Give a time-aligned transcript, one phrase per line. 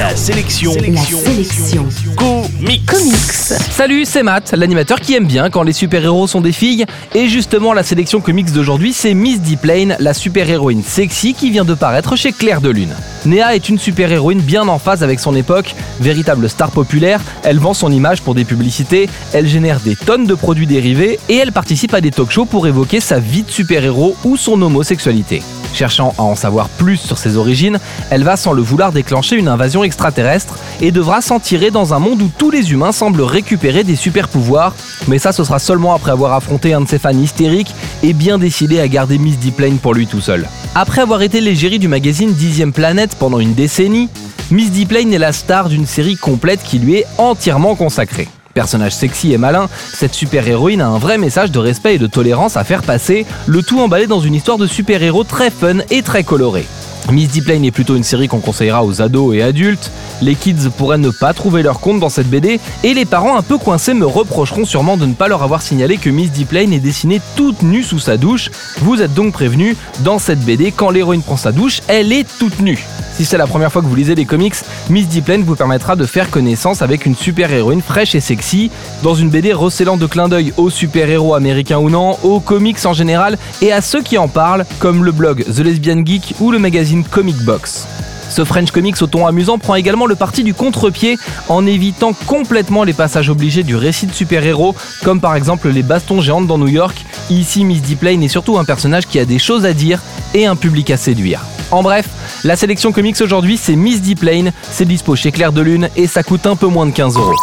[0.00, 0.72] La sélection.
[0.72, 1.86] La sélection.
[2.16, 2.86] Comics.
[2.86, 3.60] Comics.
[3.70, 6.86] Salut, c'est Matt, l'animateur qui aime bien quand les super-héros sont des filles.
[7.14, 11.74] Et justement, la sélection comics d'aujourd'hui, c'est Miss D-Plane, la super-héroïne sexy qui vient de
[11.74, 12.94] paraître chez Claire de Lune.
[13.26, 17.74] Néa est une super-héroïne bien en phase avec son époque, véritable star populaire, elle vend
[17.74, 21.92] son image pour des publicités, elle génère des tonnes de produits dérivés et elle participe
[21.92, 25.42] à des talk-shows pour évoquer sa vie de super-héros ou son homosexualité.
[25.74, 27.78] Cherchant à en savoir plus sur ses origines,
[28.10, 31.98] elle va sans le vouloir déclencher une invasion extraterrestre et devra s'en tirer dans un
[31.98, 34.74] monde où tous les humains semblent récupérer des super pouvoirs,
[35.08, 38.38] mais ça ce sera seulement après avoir affronté un de ses fans hystériques et bien
[38.38, 40.48] décidé à garder Miss D-Plane pour lui tout seul.
[40.74, 44.08] Après avoir été l'égérie du magazine Dixième Planète pendant une décennie,
[44.50, 48.28] Miss D-Plane est la star d'une série complète qui lui est entièrement consacrée.
[48.54, 52.56] Personnage sexy et malin, cette super-héroïne a un vrai message de respect et de tolérance
[52.56, 56.24] à faire passer, le tout emballé dans une histoire de super-héros très fun et très
[56.24, 56.66] colorée.
[57.10, 59.90] Miss D-Plane est plutôt une série qu'on conseillera aux ados et adultes.
[60.22, 63.42] Les kids pourraient ne pas trouver leur compte dans cette BD et les parents un
[63.42, 66.80] peu coincés me reprocheront sûrement de ne pas leur avoir signalé que Miss D-Plane est
[66.80, 68.50] dessinée toute nue sous sa douche.
[68.80, 72.60] Vous êtes donc prévenus, dans cette BD, quand l'héroïne prend sa douche, elle est toute
[72.60, 72.84] nue.
[73.20, 74.54] Si c'est la première fois que vous lisez des comics,
[74.88, 78.70] Miss D-Plane vous permettra de faire connaissance avec une super-héroïne fraîche et sexy,
[79.02, 82.94] dans une BD recélant de clins d'œil aux super-héros américains ou non, aux comics en
[82.94, 86.58] général et à ceux qui en parlent, comme le blog The Lesbian Geek ou le
[86.58, 87.86] magazine Comic Box.
[88.30, 91.18] Ce French Comics au ton amusant prend également le parti du contre-pied
[91.50, 96.22] en évitant complètement les passages obligés du récit de super-héros, comme par exemple les bastons
[96.22, 97.04] géantes dans New York.
[97.28, 100.00] Ici, Miss D-Plane est surtout un personnage qui a des choses à dire
[100.32, 101.42] et un public à séduire.
[101.70, 102.08] En bref,
[102.44, 106.22] la sélection comics aujourd'hui c'est Miss D-Plane, c'est dispo chez Claire de Lune et ça
[106.22, 107.34] coûte un peu moins de 15 euros.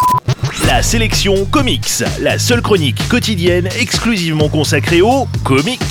[0.65, 2.03] La sélection comics.
[2.19, 5.81] La seule chronique quotidienne exclusivement consacrée aux comics.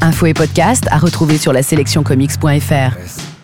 [0.00, 3.27] Info et podcast à retrouver sur la sélectioncomics.fr.